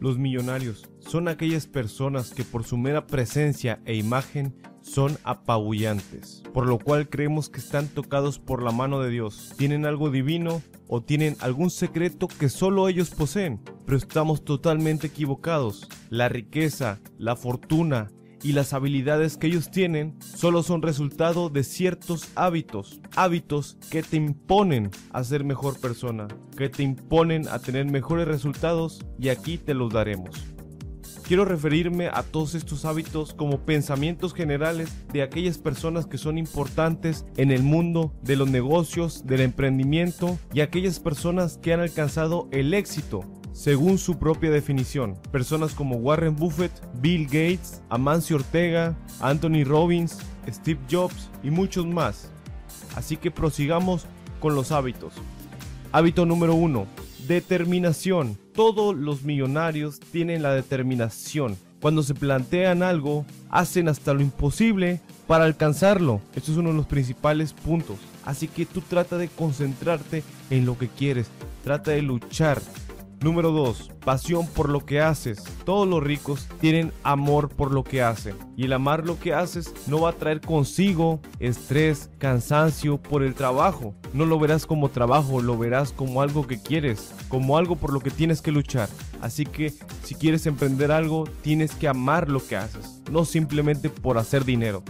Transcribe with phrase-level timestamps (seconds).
[0.00, 0.88] Los millonarios.
[1.00, 7.08] Son aquellas personas que por su mera presencia e imagen son apabullantes, por lo cual
[7.08, 11.70] creemos que están tocados por la mano de Dios, tienen algo divino o tienen algún
[11.70, 15.88] secreto que solo ellos poseen, pero estamos totalmente equivocados.
[16.08, 18.10] La riqueza, la fortuna,
[18.42, 24.16] y las habilidades que ellos tienen solo son resultado de ciertos hábitos, hábitos que te
[24.16, 29.74] imponen a ser mejor persona, que te imponen a tener mejores resultados y aquí te
[29.74, 30.30] los daremos.
[31.28, 37.26] Quiero referirme a todos estos hábitos como pensamientos generales de aquellas personas que son importantes
[37.36, 42.72] en el mundo de los negocios, del emprendimiento y aquellas personas que han alcanzado el
[42.72, 43.24] éxito
[43.58, 45.16] según su propia definición.
[45.32, 46.70] Personas como Warren Buffett,
[47.00, 52.30] Bill Gates, Amancio Ortega, Anthony Robbins, Steve Jobs y muchos más.
[52.94, 54.06] Así que prosigamos
[54.38, 55.12] con los hábitos.
[55.90, 56.86] Hábito número uno,
[57.26, 58.38] determinación.
[58.54, 61.56] Todos los millonarios tienen la determinación.
[61.80, 66.20] Cuando se plantean algo, hacen hasta lo imposible para alcanzarlo.
[66.36, 67.98] Esto es uno de los principales puntos.
[68.24, 71.26] Así que tú trata de concentrarte en lo que quieres.
[71.64, 72.62] Trata de luchar.
[73.20, 73.90] Número 2.
[74.04, 75.42] Pasión por lo que haces.
[75.64, 78.36] Todos los ricos tienen amor por lo que hacen.
[78.56, 83.34] Y el amar lo que haces no va a traer consigo estrés, cansancio por el
[83.34, 83.94] trabajo.
[84.12, 88.00] No lo verás como trabajo, lo verás como algo que quieres, como algo por lo
[88.00, 88.88] que tienes que luchar.
[89.20, 89.74] Así que
[90.04, 94.84] si quieres emprender algo, tienes que amar lo que haces, no simplemente por hacer dinero.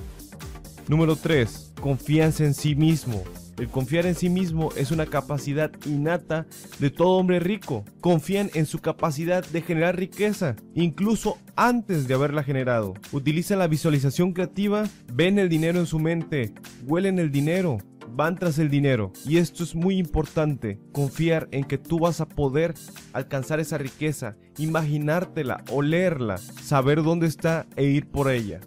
[0.86, 1.72] Número 3.
[1.80, 3.22] Confianza en sí mismo.
[3.58, 6.46] El confiar en sí mismo es una capacidad innata
[6.78, 7.84] de todo hombre rico.
[8.00, 12.94] Confían en su capacidad de generar riqueza, incluso antes de haberla generado.
[13.10, 16.52] Utilizan la visualización creativa, ven el dinero en su mente,
[16.86, 17.78] huelen el dinero,
[18.14, 19.12] van tras el dinero.
[19.26, 22.74] Y esto es muy importante, confiar en que tú vas a poder
[23.12, 28.60] alcanzar esa riqueza, imaginártela, olerla, saber dónde está e ir por ella.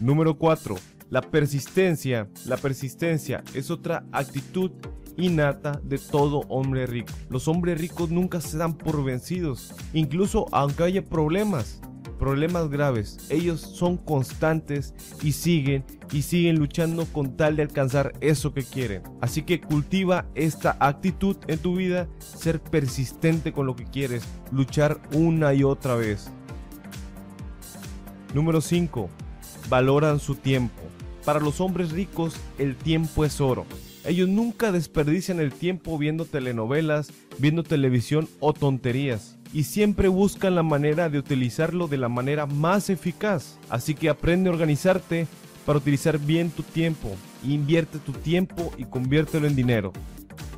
[0.00, 0.76] Número 4
[1.10, 4.72] la persistencia, la persistencia es otra actitud
[5.16, 7.12] innata de todo hombre rico.
[7.30, 11.80] Los hombres ricos nunca se dan por vencidos, incluso aunque haya problemas,
[12.18, 13.18] problemas graves.
[13.30, 19.02] Ellos son constantes y siguen y siguen luchando con tal de alcanzar eso que quieren.
[19.20, 25.00] Así que cultiva esta actitud en tu vida, ser persistente con lo que quieres, luchar
[25.12, 26.30] una y otra vez.
[28.34, 29.08] Número 5.
[29.68, 30.82] Valoran su tiempo.
[31.26, 33.66] Para los hombres ricos, el tiempo es oro.
[34.04, 39.36] Ellos nunca desperdician el tiempo viendo telenovelas, viendo televisión o tonterías.
[39.52, 43.58] Y siempre buscan la manera de utilizarlo de la manera más eficaz.
[43.70, 45.26] Así que aprende a organizarte
[45.66, 47.16] para utilizar bien tu tiempo.
[47.42, 49.92] Invierte tu tiempo y conviértelo en dinero.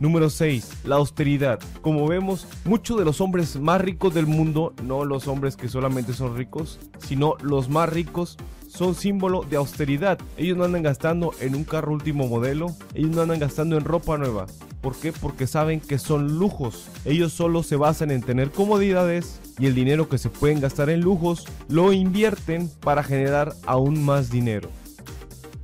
[0.01, 0.85] Número 6.
[0.85, 1.61] La austeridad.
[1.81, 6.13] Como vemos, muchos de los hombres más ricos del mundo, no los hombres que solamente
[6.13, 8.37] son ricos, sino los más ricos,
[8.69, 10.19] son símbolo de austeridad.
[10.37, 14.19] Ellos no andan gastando en un carro último modelo, ellos no andan gastando en ropa
[14.19, 14.47] nueva.
[14.81, 15.13] ¿Por qué?
[15.13, 16.89] Porque saben que son lujos.
[17.05, 21.01] Ellos solo se basan en tener comodidades y el dinero que se pueden gastar en
[21.01, 24.69] lujos lo invierten para generar aún más dinero.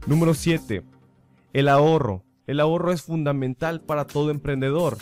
[0.06, 0.82] Número 7.
[1.52, 2.25] El ahorro.
[2.46, 4.99] El ahorro es fundamental para todo emprendedor.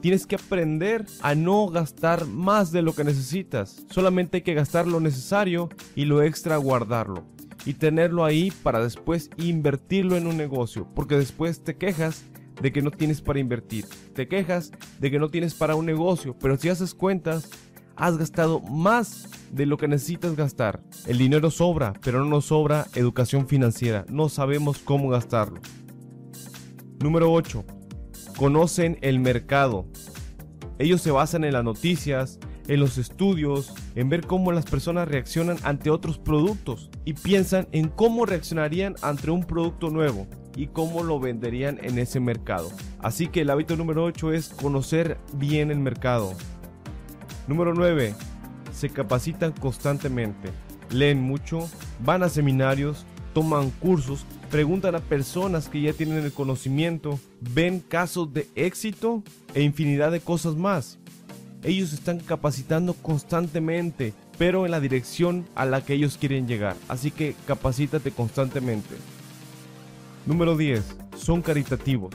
[0.00, 3.86] Tienes que aprender a no gastar más de lo que necesitas.
[3.88, 7.24] Solamente hay que gastar lo necesario y lo extra guardarlo
[7.64, 12.24] y tenerlo ahí para después invertirlo en un negocio, porque después te quejas
[12.60, 16.36] de que no tienes para invertir, te quejas de que no tienes para un negocio,
[16.38, 17.50] pero si haces cuentas,
[17.96, 20.82] has gastado más de lo que necesitas gastar.
[21.06, 25.60] El dinero sobra, pero no nos sobra educación financiera, no sabemos cómo gastarlo.
[27.00, 27.64] Número 8.
[28.36, 29.86] Conocen el mercado.
[30.78, 32.38] Ellos se basan en las noticias,
[32.68, 37.88] en los estudios, en ver cómo las personas reaccionan ante otros productos y piensan en
[37.88, 40.26] cómo reaccionarían ante un producto nuevo
[40.56, 42.70] y cómo lo venderían en ese mercado.
[43.00, 46.34] Así que el hábito número 8 es conocer bien el mercado.
[47.48, 48.14] Número 9.
[48.72, 50.50] Se capacitan constantemente.
[50.90, 51.68] Leen mucho,
[52.04, 58.32] van a seminarios, toman cursos, preguntan a personas que ya tienen el conocimiento, ven casos
[58.32, 59.22] de éxito
[59.54, 60.98] e infinidad de cosas más.
[61.64, 66.76] Ellos están capacitando constantemente, pero en la dirección a la que ellos quieren llegar.
[66.88, 68.96] Así que capacítate constantemente.
[70.26, 70.82] Número 10.
[71.16, 72.14] Son caritativos.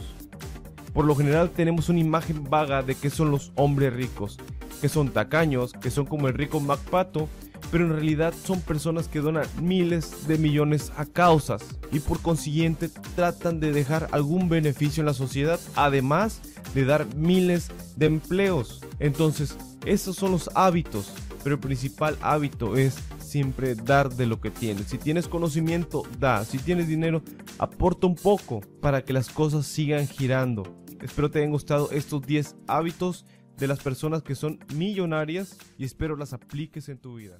[0.94, 4.38] Por lo general tenemos una imagen vaga de que son los hombres ricos,
[4.82, 7.30] que son tacaños, que son como el rico MacPato,
[7.72, 12.90] pero en realidad son personas que donan miles de millones a causas y por consiguiente
[13.16, 16.42] tratan de dejar algún beneficio en la sociedad, además
[16.78, 18.86] de dar miles de empleos.
[19.00, 21.12] Entonces, esos son los hábitos,
[21.44, 24.86] pero el principal hábito es siempre dar de lo que tienes.
[24.86, 26.46] Si tienes conocimiento, da.
[26.46, 27.24] Si tienes dinero,
[27.58, 30.84] aporta un poco para que las cosas sigan girando.
[31.02, 33.26] Espero te hayan gustado estos 10 hábitos
[33.58, 37.40] de las personas que son millonarias y espero las apliques en tu vida.